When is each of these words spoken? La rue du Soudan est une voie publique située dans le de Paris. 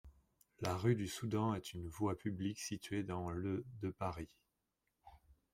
La 0.61 0.75
rue 0.75 0.95
du 0.95 1.07
Soudan 1.07 1.53
est 1.53 1.75
une 1.75 1.87
voie 1.87 2.17
publique 2.17 2.59
située 2.59 3.03
dans 3.03 3.29
le 3.29 3.63
de 3.83 3.91
Paris. 3.91 4.31